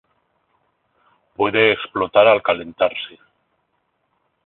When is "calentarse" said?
2.41-3.19